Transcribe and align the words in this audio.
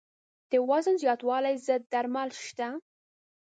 د 0.51 0.53
وزن 0.69 0.95
زیاتوالي 1.03 1.55
ضد 1.65 1.83
درمل 1.91 2.29
شته. 2.45 2.67